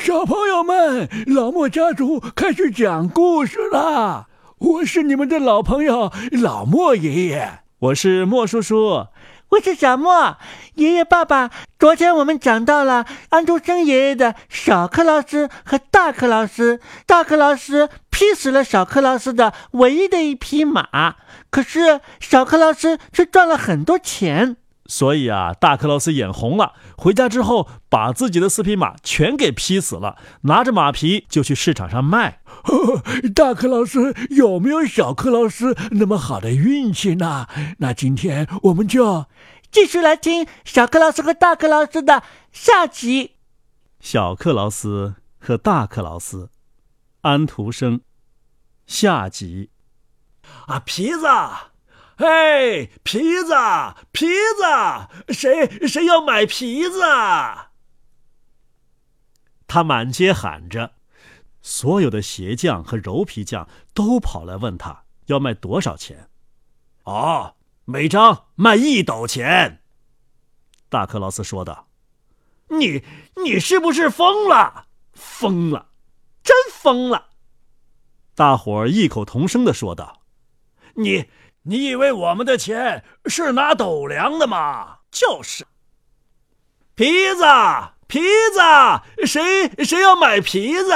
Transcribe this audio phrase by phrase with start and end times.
[0.00, 4.28] 小朋友们，老莫家族开始讲故事啦！
[4.56, 9.08] 我是你们的老朋友老莫爷爷，我是莫叔叔，
[9.50, 10.38] 我是小莫
[10.76, 11.04] 爷爷。
[11.04, 21.16] 爸爸，昨天我们讲到了安徒生爷爷的小克劳斯和大克劳斯，大克劳斯劈死了小克劳斯的唯一的一匹马，
[21.50, 24.56] 可是小克劳斯却赚了很多钱。
[24.90, 32.40] 所以啊，大克劳斯眼红了，回家之后把自己的四匹马全给劈死了，拿着马皮就去市场上卖。
[33.32, 37.46] 大克劳斯有没有小克劳斯那么好的运气呢？
[37.78, 39.26] 那今天我们就
[39.70, 43.36] 继续来听小克劳斯和大克劳斯的下集。
[44.00, 46.50] 小克劳斯和大克劳斯，
[47.20, 48.00] 安徒生，
[48.86, 49.70] 下集。
[50.66, 51.20] 啊，皮子。
[52.20, 53.54] 嘿，皮子，
[54.12, 57.00] 皮子，谁谁要买皮子？
[59.66, 60.92] 他满街喊着，
[61.62, 66.28] 所有的鞋匠和柔皮匠都跑来问他要卖多少钱。
[67.04, 67.54] 哦，
[67.86, 69.80] 每张卖一斗钱。
[70.90, 71.88] 大克劳斯说道
[72.68, 73.02] ：“你
[73.42, 74.88] 你是不是疯了？
[75.14, 75.88] 疯了，
[76.42, 77.30] 真疯了！”
[78.36, 80.20] 大伙儿异口同声的说道
[80.96, 81.30] ：“你。”
[81.62, 84.98] 你以为我们的钱是拿斗量的吗？
[85.10, 85.66] 就是。
[86.94, 87.44] 皮子，
[88.06, 88.20] 皮
[88.52, 90.90] 子，谁谁要买皮子？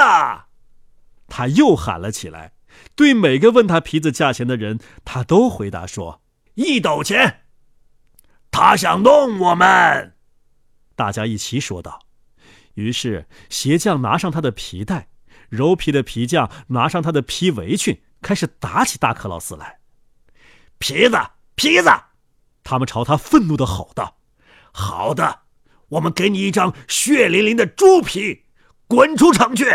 [1.27, 2.53] 他又喊了起来。
[2.95, 6.21] 对每个问他皮子价钱的人，他都回答说
[6.55, 7.41] ：“一斗钱。”
[8.51, 10.15] 他想弄我们。
[10.95, 11.99] 大家一起说道。
[12.75, 15.09] 于是鞋匠拿上他的皮带，
[15.49, 19.79] 柔皮的皮匠拿上他的皮围裙，开始打起大克劳斯来。
[20.77, 21.17] 皮子，
[21.55, 21.89] 皮子！
[22.63, 24.17] 他们朝他愤怒的吼道
[24.73, 25.41] ：“好的，
[25.89, 28.45] 我们给你一张血淋淋的猪皮，
[28.87, 29.65] 滚出城去！”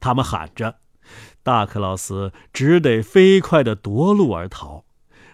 [0.00, 0.80] 他们喊着，
[1.42, 4.84] 大克劳斯只得飞快的夺路而逃。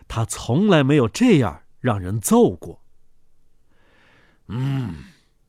[0.06, 2.82] 他从来没有这样让人揍过。
[4.49, 5.05] 嗯，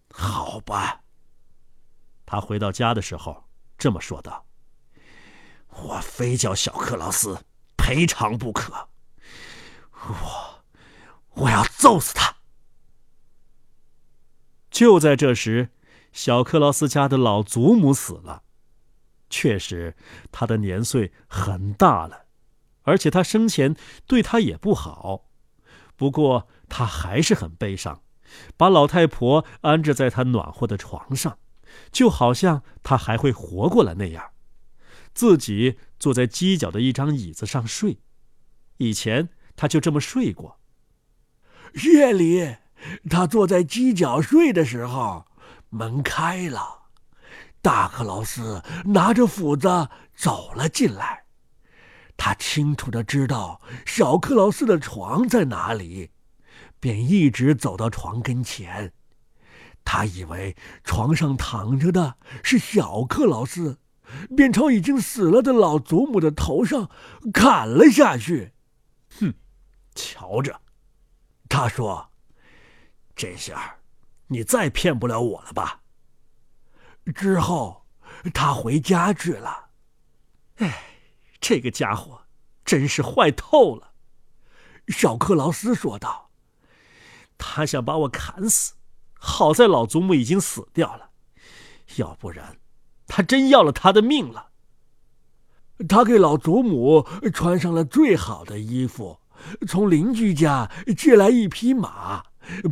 [0.09, 1.01] 好吧。
[2.25, 3.43] 他回到家的时候
[3.77, 4.45] 这么说道
[5.67, 7.43] ：“我非叫小克劳斯。”
[7.81, 8.89] 赔偿不可，
[9.91, 10.63] 我
[11.33, 12.35] 我要揍死他！
[14.69, 15.71] 就在这时，
[16.13, 18.43] 小克劳斯家的老祖母死了。
[19.31, 19.95] 确实，
[20.31, 22.27] 他的年岁很大了，
[22.83, 23.75] 而且他生前
[24.05, 25.25] 对他也不好。
[25.95, 28.03] 不过，他还是很悲伤，
[28.55, 31.39] 把老太婆安置在他暖和的床上，
[31.91, 34.31] 就好像他还会活过来那样。
[35.13, 37.99] 自己坐在犄角的一张椅子上睡，
[38.77, 40.59] 以前他就这么睡过。
[41.83, 42.57] 夜里，
[43.09, 45.25] 他坐在犄角睡的时候，
[45.69, 46.83] 门开了，
[47.61, 51.25] 大克劳斯拿着斧子走了进来。
[52.17, 56.11] 他清楚的知道小克劳斯的床在哪里，
[56.79, 58.93] 便一直走到床跟前。
[59.83, 63.79] 他以为床上躺着的是小克劳斯。
[64.35, 66.89] 便朝已经死了的老祖母的头上
[67.33, 68.53] 砍了下去。
[69.19, 69.33] 哼，
[69.93, 70.61] 瞧着，
[71.49, 72.11] 他说
[73.15, 73.77] ：“这下，
[74.27, 75.81] 你再骗不了我了吧？”
[77.13, 77.85] 之后，
[78.33, 79.69] 他回家去了。
[80.57, 80.83] 哎，
[81.39, 82.21] 这个家伙
[82.63, 83.93] 真是坏透了。”
[84.87, 86.29] 小克劳斯说道。
[87.43, 88.75] “他想把我砍死，
[89.15, 91.09] 好在老祖母已经死掉了，
[91.95, 92.55] 要不然……”
[93.13, 94.47] 他真要了他的命了。
[95.89, 99.17] 他给老祖母穿上了最好的衣服，
[99.67, 102.23] 从邻居家借来一匹马，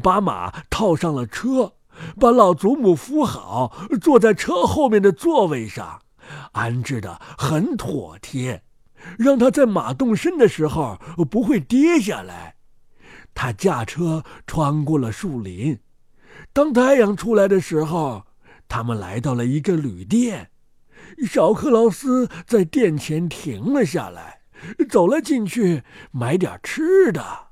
[0.01, 1.73] 把马套上了车，
[2.17, 6.03] 把老祖母扶好，坐在车后面的座位上，
[6.53, 8.63] 安置的很妥帖，
[9.17, 10.97] 让他在马动身的时候
[11.29, 12.55] 不会跌下来。
[13.33, 15.79] 他驾车穿过了树林，
[16.53, 18.28] 当太阳出来的时候。
[18.69, 20.51] 他们来到了一个旅店，
[21.27, 24.41] 小克劳斯在店前停了下来，
[24.87, 27.47] 走了进去买点吃的。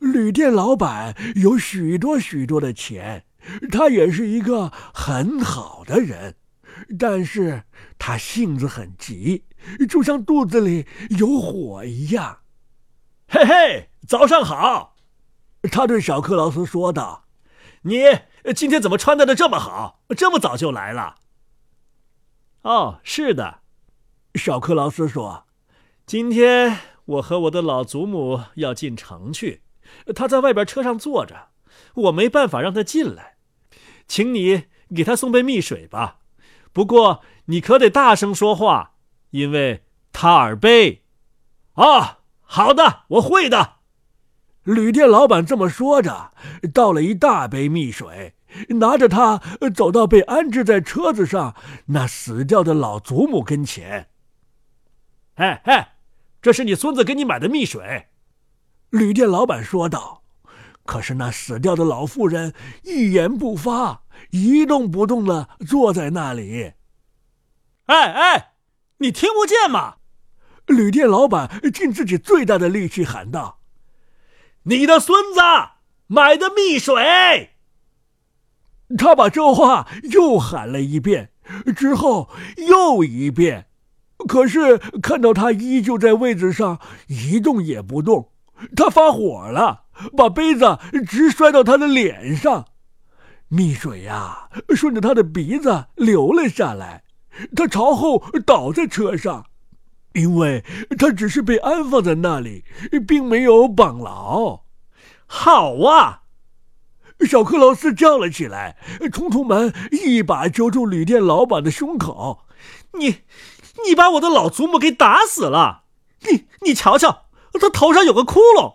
[0.00, 3.24] 旅店老板有许多许多的钱，
[3.70, 6.34] 他也是一个很好的人，
[6.98, 7.62] 但是
[7.98, 9.44] 他性子很急，
[9.88, 10.86] 就像肚子里
[11.20, 12.40] 有火一样。
[13.28, 14.96] 嘿嘿，早上好，
[15.70, 17.26] 他对小克劳斯说道
[17.82, 18.00] ：“你。”
[18.54, 20.00] 今天怎么穿戴的这么好？
[20.16, 21.16] 这么早就来了？
[22.62, 23.60] 哦，是的，
[24.34, 25.46] 小克劳斯说
[26.06, 29.62] ：“今天我和我的老祖母要进城去，
[30.14, 31.48] 他在外边车上坐着，
[31.94, 33.36] 我没办法让他进来，
[34.06, 36.18] 请你给他送杯蜜水吧。
[36.72, 38.94] 不过你可得大声说话，
[39.30, 41.04] 因为他耳背。
[41.74, 43.76] 啊，好的，我会的。
[44.64, 46.32] 旅店老板这么说着，
[46.72, 48.34] 倒了一大杯蜜水，
[48.68, 49.40] 拿着它
[49.74, 51.54] 走到被安置在车子上
[51.86, 54.08] 那死掉的老祖母跟前。
[55.34, 55.94] 哎哎，
[56.40, 58.06] 这是你孙子给你买的蜜水。
[58.90, 60.22] 旅店老板说道。
[60.84, 66.72] 可是那死掉的老妇人一言不发，一动不动的坐在那里。
[67.86, 68.54] 哎哎，
[68.98, 69.98] 你听不见吗？
[70.66, 73.60] 旅店老板尽自己最大的力气喊道
[74.64, 75.40] ：“你的孙子
[76.06, 77.50] 买的蜜水。”
[78.98, 81.30] 他把这话又喊了一遍，
[81.74, 82.28] 之后
[82.68, 83.66] 又一遍。
[84.28, 86.78] 可是看到他依旧在位子上
[87.08, 88.30] 一动也不动，
[88.76, 89.84] 他发火了，
[90.16, 90.78] 把杯子
[91.08, 92.66] 直摔到他的脸上，
[93.48, 97.02] 蜜水呀顺着他的鼻子流了下来，
[97.56, 99.46] 他朝后倒在车上。
[100.14, 100.64] 因为
[100.98, 102.64] 他只是被安放在那里，
[103.06, 104.62] 并没有绑牢。
[105.26, 106.22] 好啊！
[107.26, 108.76] 小克劳斯叫了起来，
[109.12, 112.40] 冲出门，一把揪住旅店老板的胸口
[112.98, 113.22] ：“你，
[113.86, 115.84] 你把我的老祖母给打死了！
[116.28, 117.26] 你，你瞧瞧，
[117.60, 118.74] 他头上有个窟窿。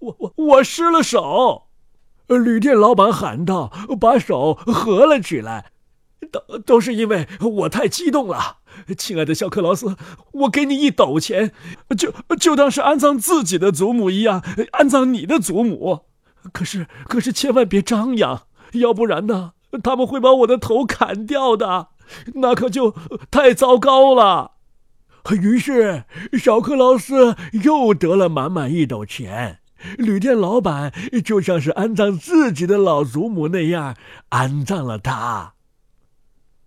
[0.00, 1.64] 我，我，我失了手！”
[2.28, 3.70] 旅店老板喊道，
[4.00, 5.72] 把手合了起来。
[6.30, 8.58] 都都是因为我太激动了，
[8.96, 9.96] 亲爱的小克劳斯，
[10.32, 11.52] 我给你一斗钱，
[11.96, 14.42] 就就当是安葬自己的祖母一样，
[14.72, 16.00] 安葬你的祖母。
[16.52, 18.42] 可是可是千万别张扬，
[18.72, 19.52] 要不然呢，
[19.82, 21.88] 他们会把我的头砍掉的，
[22.34, 22.94] 那可就
[23.30, 24.52] 太糟糕了。
[25.30, 26.04] 于是
[26.36, 29.60] 小克劳斯又得了满满一斗钱，
[29.96, 30.92] 旅店老板
[31.24, 33.96] 就像是安葬自己的老祖母那样
[34.30, 35.54] 安葬了他。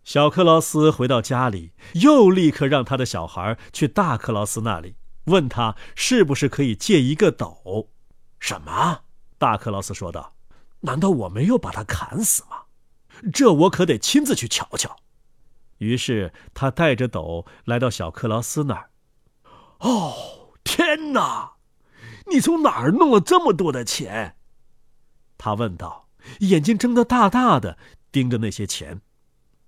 [0.05, 7.89] 小克劳斯回到家里，又立刻让他的小孩去大克劳斯那里，问他是不是可以借一个斗。
[8.39, 9.01] 什么？
[9.39, 10.35] 大克劳斯说道
[10.81, 12.65] ：“难道我没有把他砍死吗？
[13.33, 14.95] 这我可得亲自去瞧瞧。”
[15.79, 18.91] 于是他带着斗来到小克劳斯那儿。
[19.79, 21.53] 哦，天哪！
[22.27, 24.37] 你从哪儿弄了这么多的钱？
[25.35, 26.09] 他问道，
[26.41, 27.79] 眼睛睁得大大的，
[28.11, 29.01] 盯着那些钱。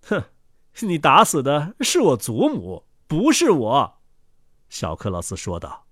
[0.04, 0.24] 哼，
[0.82, 3.98] 你打死的是我祖母，不是我。”
[4.70, 5.86] 小克劳斯说道，“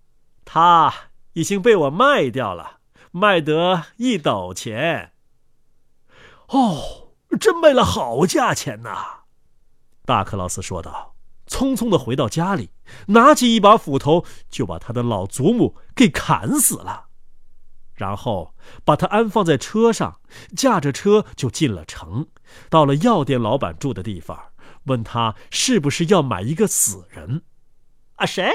[0.43, 0.93] 他
[1.33, 2.79] 已经被我卖掉了，
[3.11, 5.13] 卖得一斗钱。”
[6.49, 9.23] 哦，真卖了好价钱呐！”
[10.05, 11.15] 大克劳斯说道，
[11.47, 12.69] 匆匆的回到家里，
[13.07, 17.04] 拿起一把斧头就把他的老祖母给砍死了，
[17.95, 18.53] 然后
[18.83, 20.19] 把他安放在车上，
[20.55, 22.27] 驾着车就进了城。
[22.69, 24.51] 到了药店老板住的地方，
[24.83, 27.43] 问他是不是要买一个死人。
[28.15, 28.51] 啊，谁？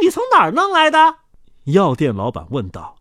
[0.00, 1.18] 你从哪儿弄来的？
[1.64, 2.96] 药店老板问道。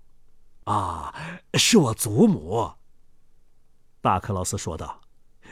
[0.65, 1.13] 啊，
[1.55, 2.73] 是我祖母。
[4.01, 5.01] 大克劳斯说道。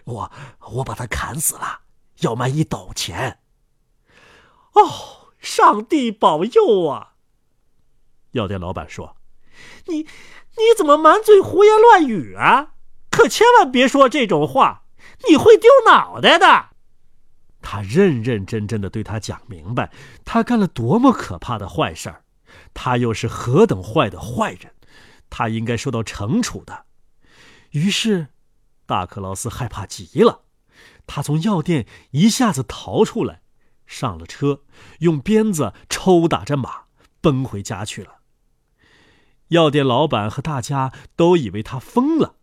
[0.04, 0.32] 我
[0.72, 1.82] 我把他砍死了，
[2.22, 3.40] 要卖一斗钱。
[4.74, 7.14] 哦，上帝保佑啊！
[8.32, 9.16] 药店老板说
[9.88, 12.74] ：“你你怎么满嘴胡言乱语啊？”
[13.12, 14.84] 可千万别说这种话，
[15.30, 16.70] 你会丢脑袋的。
[17.62, 19.92] 他认认真真的对他讲明白，
[20.26, 22.24] 他干了多么可怕的坏事儿，
[22.74, 24.74] 他又是何等坏的坏人，
[25.30, 26.86] 他应该受到惩处的。
[27.72, 28.30] 于是，
[28.86, 30.44] 大克劳斯害怕极了，
[31.06, 33.42] 他从药店一下子逃出来，
[33.86, 34.64] 上了车，
[35.00, 36.86] 用鞭子抽打着马，
[37.20, 38.21] 奔回家去了。
[39.52, 42.36] 药店老板和大家都以为他疯了。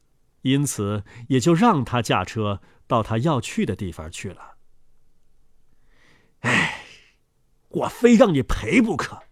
[0.43, 4.57] 因此，也就让他驾车到他要去的地方去了。
[6.41, 6.85] 哎，
[7.69, 9.23] 我非让你赔不可！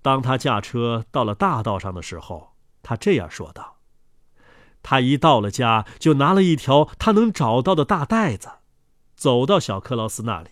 [0.00, 3.78] 当他驾车到了大道上的时候，他这样说道
[4.84, 8.48] ：“他一到了家，就拿了一条他能找到的大袋子，
[9.16, 10.50] 走到小克劳斯那里，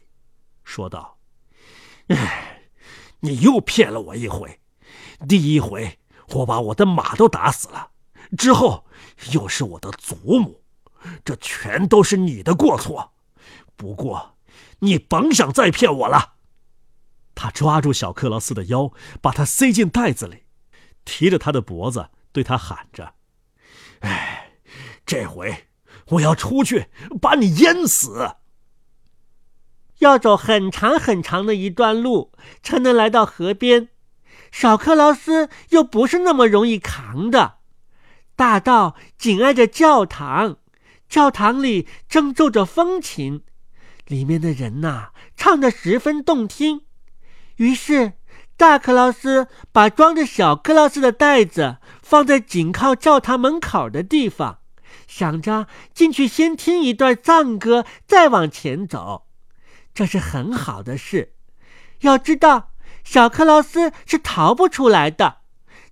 [0.64, 1.18] 说道
[2.09, 2.71] ：‘哎，
[3.21, 4.61] 你又骗了我一回。
[5.28, 7.90] 第一回，我把我的马都打死了。’”
[8.37, 8.85] 之后，
[9.33, 10.62] 又是我的祖母，
[11.25, 13.12] 这全都是你的过错。
[13.76, 14.37] 不过，
[14.81, 16.35] 你甭想再骗我了。
[17.35, 20.45] 他抓住小克劳斯的腰，把他塞进袋子里，
[21.04, 23.14] 提着他的脖子，对他喊着
[24.00, 24.52] ：“哎，
[25.04, 25.66] 这回
[26.07, 26.88] 我要出去
[27.21, 28.37] 把你淹死。
[29.99, 33.90] 要走很长很长的一段路，才能来到河边。
[34.56, 37.56] 小克劳斯又不是那么容易扛的。”
[38.37, 40.58] 大道紧挨着教堂，
[41.08, 43.42] 教堂里正奏着风琴，
[44.06, 46.82] 里面的人呐唱得十分动听。
[47.56, 48.12] 于是，
[48.56, 54.61] 大克劳斯把装着小克劳斯的袋子放在紧靠教堂门口的地方，
[55.08, 59.26] 想着进去先听一段赞歌，再往前走。
[59.92, 61.34] 这是很好的事。
[62.00, 62.74] 要知道，
[63.04, 65.42] 小克劳斯是逃不出来的，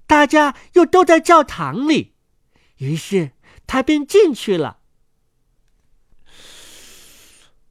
[0.06, 2.14] 大家又都在教堂里，
[2.78, 3.32] 于是
[3.66, 4.78] 他便进去了。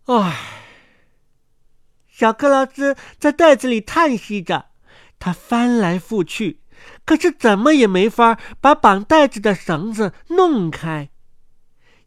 [0.05, 0.38] 唉，
[2.07, 4.67] 小克劳斯在袋子里叹息着，
[5.19, 6.62] 他翻来覆去，
[7.05, 11.10] 可是怎么也没法把绑袋子的绳子弄开。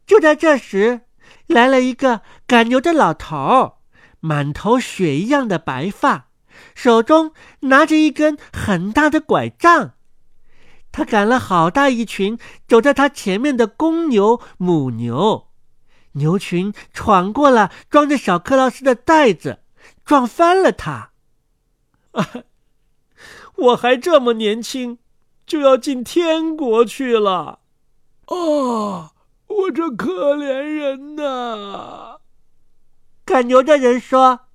[0.05, 1.01] 就在这时，
[1.47, 3.77] 来了一个赶牛的老头，
[4.19, 6.29] 满头雪一样的白发，
[6.73, 9.93] 手中拿着一根很大的拐杖。
[10.91, 15.47] 他赶了好大一群走在他前面的公牛、母牛。
[16.13, 19.59] 牛群闯过了装着小克劳斯的袋子，
[20.05, 21.11] 撞翻了他。
[22.11, 22.29] 啊！
[23.57, 24.99] 我还这么年轻，
[25.45, 27.59] 就要进天国去了。
[28.27, 29.11] 啊！
[29.47, 32.17] 我这可怜人呐！
[33.23, 34.47] 赶牛的人说：“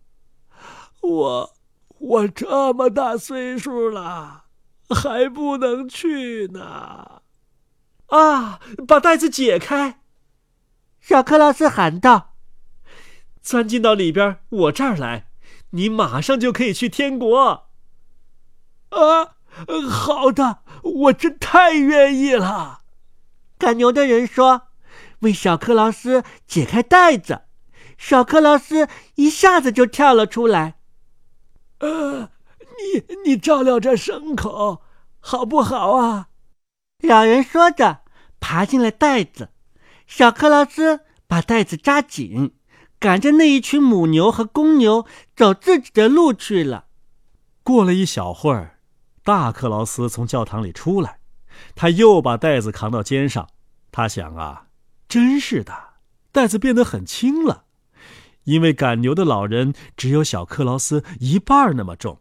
[1.01, 1.55] 我
[2.01, 4.47] 我这么大岁数了，
[4.89, 7.21] 还不能去呢。”
[8.09, 8.59] 啊！
[8.89, 10.01] 把袋子解开。
[11.01, 12.35] 小克劳斯喊道
[13.41, 15.29] ：“钻进到里边，我这儿来，
[15.71, 17.69] 你马上就可以去天国。”
[18.91, 19.37] 啊，
[19.89, 22.81] 好的，我真太愿意了。
[23.59, 24.63] 赶牛的人说
[25.21, 27.43] ：“为小克劳斯解开袋子。”
[27.97, 30.80] 小克劳斯一下子就跳了出来。
[31.81, 32.31] 呃，
[32.79, 34.83] 你你照料这牲口
[35.19, 36.29] 好不好啊？
[36.99, 38.01] 两人说着，
[38.39, 39.51] 爬进了袋子。
[40.07, 42.55] 小克劳斯把袋子扎紧，
[42.99, 46.87] 赶着那一群母牛和公牛走自己的路去了。
[47.63, 48.79] 过了一小会儿，
[49.23, 51.21] 大克劳斯从教堂里出来，
[51.75, 53.49] 他又把袋子扛到肩上。
[53.93, 54.67] 他想啊，
[55.09, 55.73] 真是的，
[56.33, 57.65] 袋子变得很轻了，
[58.51, 62.21] 因为赶牛的老人只有小克劳斯一半那么重。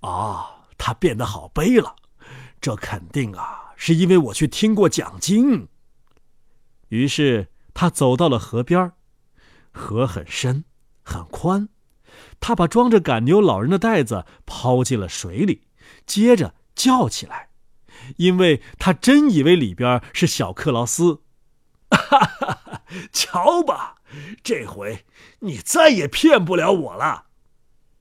[0.00, 1.96] 啊，他变得好背了，
[2.60, 5.68] 这肯定啊，是因为我去听过讲经。
[6.88, 8.92] 于是他走到了河边
[9.72, 10.64] 河很深，
[11.04, 11.68] 很宽。
[12.38, 15.66] 他把装着赶牛老人的袋子抛进了水里，
[16.06, 17.48] 接着叫起来，
[18.18, 21.22] 因为他真以为里边是小克劳斯。
[21.90, 22.60] 哈哈，
[23.12, 23.96] 瞧吧，
[24.42, 25.04] 这回
[25.40, 27.26] 你再也骗不了我了。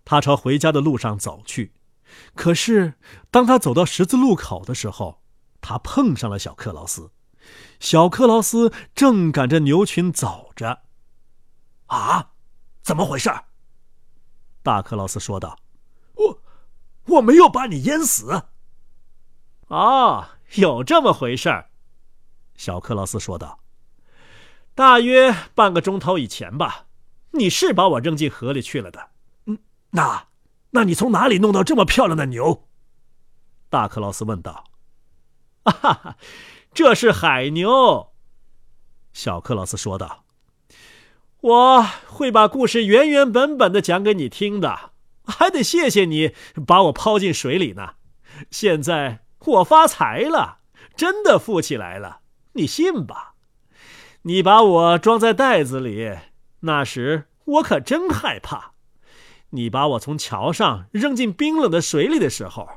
[0.03, 1.73] 他朝回家的路上走去，
[2.35, 2.93] 可是
[3.31, 5.21] 当他走到十字路口的时候，
[5.61, 7.11] 他碰上了小克劳斯。
[7.79, 10.83] 小克劳斯正赶着牛群走着，
[11.87, 12.31] 啊，
[12.81, 13.31] 怎么回事？
[14.63, 15.57] 大克劳斯说道
[16.15, 16.41] ：“我，
[17.05, 18.43] 我没有把你淹死。”
[19.67, 21.65] 哦，有这么回事。
[22.55, 23.59] 小克劳斯说道
[24.75, 26.85] ：“大约半个钟头以前吧，
[27.31, 29.09] 你是把我扔进河里去了的。
[29.45, 29.57] 嗯，
[29.91, 30.27] 那，
[30.71, 32.67] 那你从哪里弄到这么漂亮的牛？”
[33.69, 34.65] 大克劳斯问道。
[35.65, 36.17] “哈哈。”
[36.75, 38.11] 这是海牛，
[39.13, 40.25] 小克劳斯说道
[41.39, 44.91] ：“我会把故事原原本本的讲给你听的，
[45.23, 46.35] 还得谢谢你
[46.67, 47.93] 把我抛进水里呢。
[48.51, 50.59] 现在我发财了，
[50.97, 52.19] 真的富起来了，
[52.51, 53.34] 你信吧？
[54.27, 56.17] 你把我装在袋子里，
[56.61, 58.71] 那时我可真害怕。
[59.51, 62.67] 你把我从桥上扔进冰冷的水里的时候，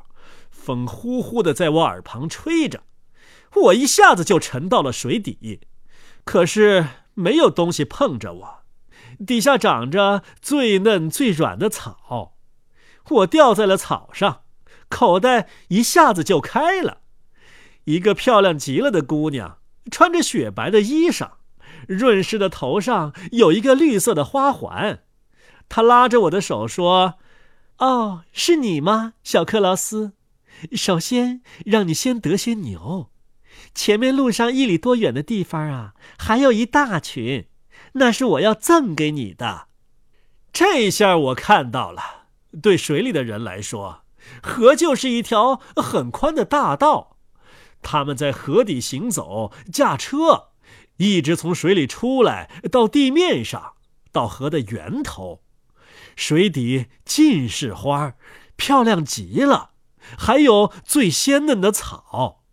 [0.51, 2.83] 风呼呼的在我耳旁吹着。”
[3.63, 5.61] 我一下子就沉到了水底，
[6.23, 8.59] 可是没有东西碰着我，
[9.25, 12.35] 底下长着最嫩最软的草，
[13.09, 14.41] 我掉在了草上，
[14.87, 16.99] 口袋一下子就开了。
[17.85, 19.57] 一个漂亮极了的姑娘，
[19.89, 21.31] 穿着雪白的衣裳，
[21.87, 25.03] 润湿的头上有一个绿色的花环，
[25.67, 27.15] 他拉着我的手说
[27.79, 30.13] ：“哦，是你吗，小克劳斯？
[30.73, 33.09] 首先让你先得些牛。”
[33.75, 37.47] 前面路上一里多远的地方啊，还有一大群，
[37.93, 39.67] 那是我要赠给你的。
[40.51, 42.25] 这下我看到了，
[42.61, 44.01] 对水里的人来说，
[44.41, 47.17] 河就是一条很宽的大道，
[47.81, 50.48] 他们在河底行走，驾车，
[50.99, 53.73] 一直从水里出来到地面上，
[54.11, 55.41] 到河的源头，
[56.15, 58.13] 水底尽是花，
[58.57, 59.71] 漂亮极了，
[60.17, 62.43] 还有最鲜嫩的草。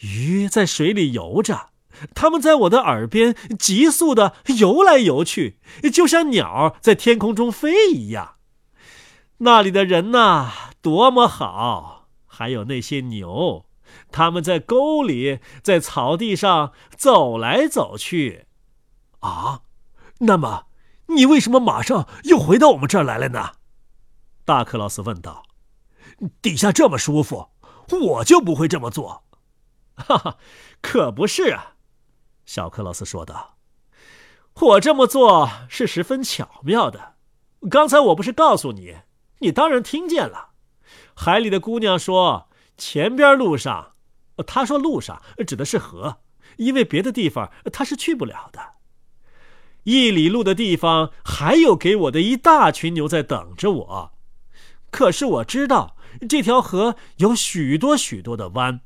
[0.00, 1.70] 鱼在水里游着，
[2.14, 5.58] 他们在我的耳边急速的游来游去，
[5.92, 8.34] 就像鸟在天空中飞一样。
[9.38, 10.50] 那里的人呐，
[10.82, 12.08] 多么好！
[12.26, 13.66] 还有那些牛，
[14.10, 18.46] 他们在沟里，在草地上走来走去。
[19.20, 19.62] 啊，
[20.20, 20.66] 那么
[21.06, 23.52] 你为什么马上又回到我们这儿来了呢？
[24.44, 25.44] 大克劳斯问道。
[26.42, 27.50] 底下这么舒服，
[27.90, 29.24] 我就不会这么做。
[29.94, 30.38] 哈哈，
[30.80, 31.74] 可不是啊，
[32.44, 33.56] 小克劳斯说道。
[34.60, 37.14] 我这么做是十分巧妙的。
[37.70, 38.96] 刚才我不是告诉你？
[39.38, 40.50] 你当然听见了，
[41.14, 42.47] 海里的姑娘说
[42.78, 43.92] ：“前边路上，
[44.46, 46.20] 他说路上指的是河，
[46.56, 48.60] 因为别的地方他是去不了的。
[49.82, 54.12] 一里路的地方还有给我的一大群牛在等着我。
[54.90, 55.96] 可是我知道
[56.28, 58.80] 这条河有许多许多的弯，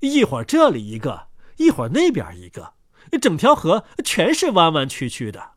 [0.00, 2.74] 一会儿这里一个，一会儿那边一个，
[3.20, 5.52] 整条河全是弯弯曲曲的。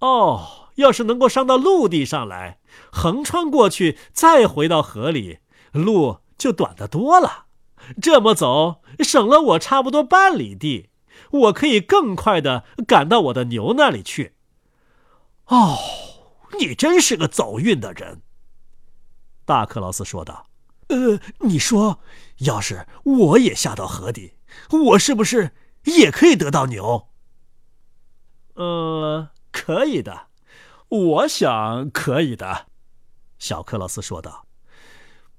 [0.00, 2.58] 哦。”要是能够上到陆地上来，
[2.90, 5.38] 横穿过去，再回到河里，
[5.70, 7.46] 路就短得多了。
[8.02, 10.90] 这么走，省了我差不多半里地，
[11.30, 14.34] 我可以更快的赶到我的牛那里去。
[15.46, 15.78] 哦，
[16.58, 18.20] 你真是个走运的人，
[19.46, 20.48] 大克劳斯说道。
[20.88, 22.00] 呃，你说，
[22.40, 24.34] 要是我也下到河底，
[24.70, 25.52] 我是不是
[25.84, 27.08] 也可以得到牛？
[28.56, 30.26] 呃，可以的。
[30.88, 32.66] 我想可以的，
[33.38, 34.44] 小克劳斯说道。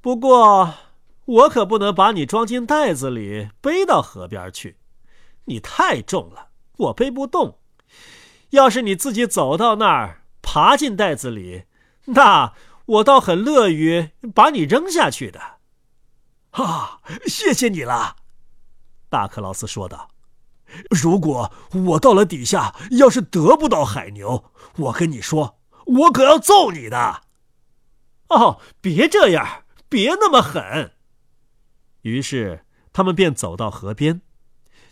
[0.02, 0.74] 不过，
[1.26, 4.78] 我可不能把你装进袋子里背到河边去，
[5.46, 7.60] 你太重了，我背不动。
[8.52, 11.64] 要是你自己走到那儿，爬进袋子里，
[12.06, 12.54] 那
[12.86, 15.40] 我倒很乐于把你扔下去的。
[16.52, 18.18] 哈，谢谢你了，
[19.10, 20.10] 大克劳斯说道。
[20.90, 27.22] 如果我到了底下，要是得不到海牛，我跟你说，我可要揍你的。
[28.30, 30.95] 哦，别这样，别那么狠。
[32.06, 34.22] 于是他们便走到河边，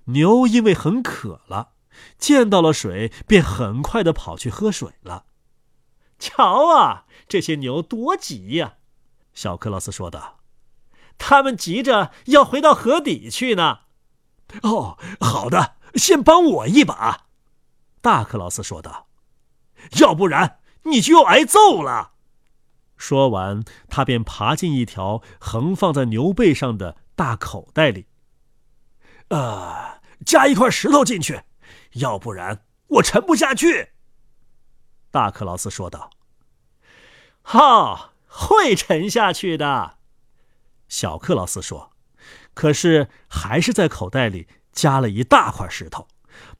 [0.06, 1.73] 牛因为很渴了，
[2.17, 5.26] 见到了水，便很快的跑去喝水了。
[6.17, 8.78] 瞧啊，这些牛多急呀！
[9.32, 10.39] 小克劳斯说道
[11.19, 13.82] ：“他们急着要回到河底去呢。”
[14.63, 17.28] 哦，好的，先帮我一把，
[18.02, 19.06] 大克劳斯说道。
[19.99, 22.13] 要不然你就要挨揍了。
[22.97, 28.08] 说完，他便爬进一条横放在牛背上的大口袋里。
[29.30, 31.41] 呃，加一块石头进去，
[31.93, 33.93] 要不然我沉不下去。
[35.12, 36.10] 大克劳斯说道。
[37.41, 39.97] 哈，会沉下去的，
[40.88, 41.91] 小克劳斯说。
[42.54, 46.08] 可是还是在口袋里加了一大块石头，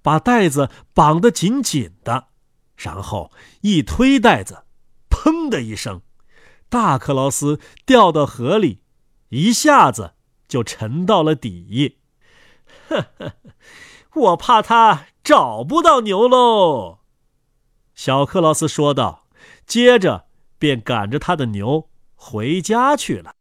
[0.02, 2.28] 把袋子绑得紧紧的，
[2.76, 4.66] 然后一推袋子，
[5.10, 6.02] 砰的一声，
[6.68, 8.84] 大克劳斯掉到河里，
[9.30, 10.16] 一下子
[10.48, 11.98] 就沉到了底。
[12.90, 13.34] 呵呵，
[14.16, 17.00] 我怕他找不到牛喽。
[17.96, 19.28] 小克劳斯说道，
[19.66, 20.26] 接着
[20.58, 23.36] 便赶着他的牛回家去了。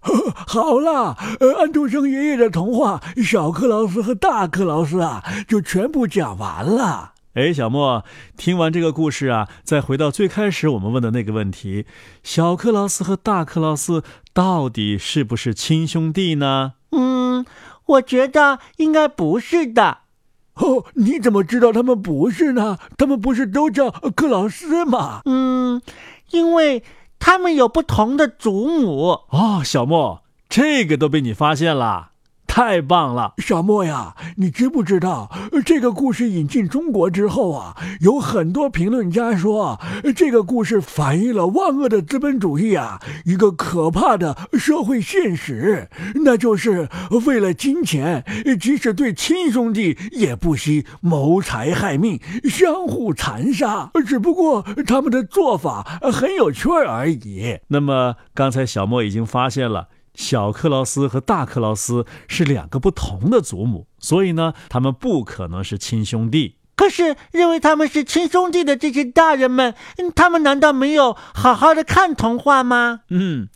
[0.46, 7.14] 好了，呃，安徒生爷爷的童话《小克劳斯和大克劳斯》啊，就全部讲完了。
[7.34, 8.04] 哎，小莫，
[8.36, 11.86] 听完这个故事啊，再回到最开始我们问的那个问题：
[12.22, 16.74] 小克劳斯和大克劳斯到底是不是亲兄弟呢？
[16.92, 17.44] 嗯，
[17.86, 19.98] 我觉得应该不是的。
[20.54, 22.78] 哦，你怎么知道他们不是呢？
[22.96, 25.22] 他们不是都叫克劳斯吗？
[25.24, 25.80] 嗯，
[26.30, 26.82] 因为。
[27.20, 32.12] 他们有不同的祖母哦，小莫，这个都被你发现了。
[32.58, 34.16] 太棒了，小莫呀！
[34.38, 35.30] 你知不知道，
[35.64, 39.80] 这个故事引进中国之后啊，有很多评论家说，
[40.16, 45.88] 这个故事反映了万恶的资本主义啊，一个可怕的社会现实，
[46.24, 46.88] 那就是
[47.24, 48.24] 为了金钱，
[48.60, 53.92] 即使对亲兄弟也不惜谋财害命，相互残杀。
[54.04, 57.60] 只不过他们的做法很有趣而已。
[57.68, 59.86] 那么，刚才小莫已经发现了。
[60.18, 66.56] 小克劳斯和大克劳斯是两个不同的祖母，所以呢，他们不可能是亲兄弟。
[66.74, 69.74] 可是，认为他们是亲兄弟的这些大人们，
[70.16, 73.02] 他们难道没有好好的看童话吗？
[73.10, 73.48] 嗯。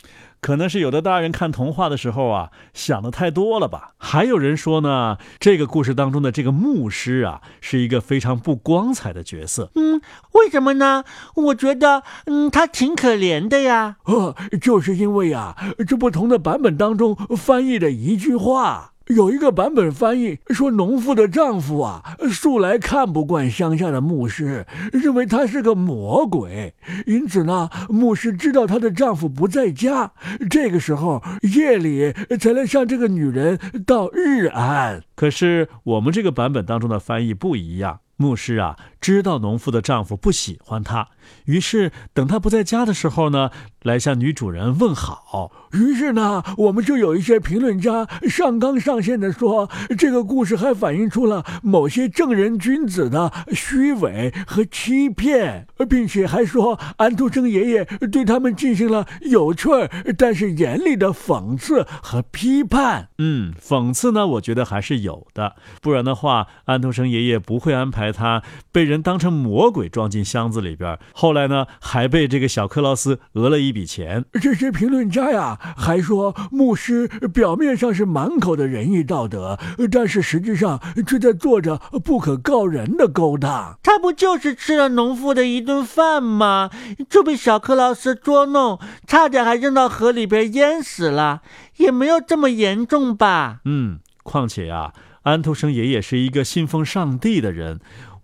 [0.42, 3.92] 可能是有的大人看童话的时候啊，想的太多了吧？
[3.96, 9.70] 还有人说呢，这个故事当中的这个牧师啊，是一个非常不光彩的角色。
[9.76, 10.02] 嗯，
[10.33, 11.05] 为什么呢？
[11.37, 13.98] 我觉得，嗯，他挺可怜的呀。
[14.07, 18.91] 呃，就是因为啊，这不同的版本当中翻译的一句话。
[19.14, 26.75] 有一个版本翻译说，农妇的丈夫啊，素来看不惯乡下的牧师，认为他是个魔鬼，
[27.07, 30.12] 因此呢，牧师知道她的丈夫不在家，
[30.51, 31.22] 这个时候
[31.55, 35.03] 夜里才能向这个女人道日安。
[35.14, 38.01] 可是我们这个版本当中的翻译不一样。
[38.16, 41.08] 牧师啊，知道农妇的丈夫不喜欢她，
[41.46, 43.50] 于是等她不在家的时候呢，
[43.82, 45.50] 来向女主人问好。
[45.72, 59.68] 于是呢，我们就有一些评论家上纲上线的说，这个故事还反映出了某些正人君子的虚伪和欺骗，并且还说安徒生爷爷对他们进行了有趣
[60.16, 63.08] 但是严厉的讽刺和批判。
[63.18, 68.12] 嗯，讽刺呢，我觉得还是有的，不然的话，安徒生爷爷不会安排。
[68.12, 74.24] 他被人当成魔鬼装进箱子里边，后来呢，还被这个小克劳斯讹了一笔钱。
[74.33, 79.59] 这些评论家呀，还说牧师表面上是满口的仁义道德，
[79.90, 83.78] 但是实际上却在做着不可告人的勾当。
[83.83, 86.70] 他不就是吃了农妇的一顿饭吗？
[87.09, 91.42] 就被小克劳斯捉弄，差点还扔到河里边淹死了，
[91.76, 93.61] 也没有这么严重吧？
[93.64, 94.92] 嗯，况且呀。
[95.24, 97.78] 安徒生爷爷是一个信奉上帝的人，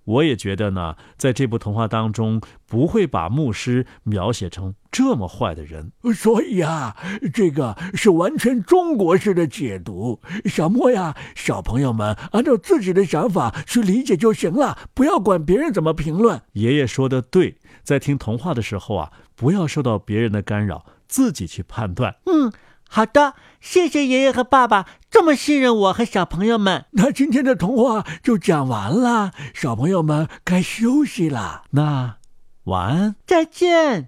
[0.09, 5.93] 我也觉得呢，在这部童话当中不会把牧师描写成这么坏的人。
[6.15, 6.97] 所以啊，
[7.33, 10.21] 这个是完全中国式的解读。
[10.47, 16.41] 小莫呀，小朋友们按照自己的想法去理解就行了，不要管别人怎么评论。
[16.55, 22.17] 爷爷说的对，在听童话的时候啊，不要受到别人的干扰，自己去判断。
[22.25, 22.51] 嗯。
[22.89, 26.87] 好的，谢谢爷爷和爸爸这么信任我和小朋友们。
[26.93, 31.65] 那今天的童话就讲完了，小朋友们该休息了。
[31.73, 32.17] 那
[32.65, 34.07] 晚安，再见。